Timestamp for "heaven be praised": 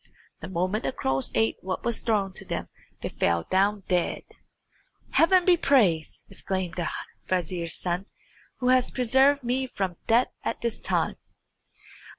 5.11-6.25